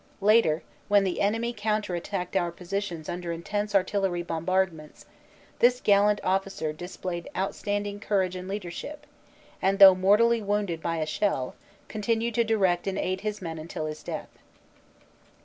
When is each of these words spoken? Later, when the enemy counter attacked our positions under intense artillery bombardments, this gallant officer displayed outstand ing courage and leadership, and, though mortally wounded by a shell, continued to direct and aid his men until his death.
Later, 0.21 0.63
when 0.87 1.03
the 1.03 1.21
enemy 1.21 1.53
counter 1.53 1.93
attacked 1.93 2.35
our 2.35 2.51
positions 2.51 3.07
under 3.07 3.31
intense 3.31 3.75
artillery 3.75 4.23
bombardments, 4.23 5.05
this 5.59 5.79
gallant 5.79 6.19
officer 6.23 6.73
displayed 6.73 7.29
outstand 7.35 7.85
ing 7.85 7.99
courage 7.99 8.35
and 8.35 8.47
leadership, 8.47 9.05
and, 9.61 9.77
though 9.77 9.93
mortally 9.93 10.41
wounded 10.41 10.81
by 10.81 10.97
a 10.97 11.05
shell, 11.05 11.53
continued 11.87 12.33
to 12.33 12.43
direct 12.43 12.87
and 12.87 12.97
aid 12.97 13.21
his 13.21 13.43
men 13.43 13.59
until 13.59 13.85
his 13.85 14.01
death. 14.01 14.29